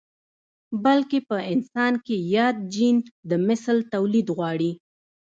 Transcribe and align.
بلکې 0.83 1.19
په 1.29 1.37
انسان 1.53 1.93
کې 2.05 2.17
ياد 2.35 2.57
جېن 2.73 2.97
د 3.29 3.31
مثل 3.47 3.75
توليد 3.93 4.27
غواړي. 4.37 4.71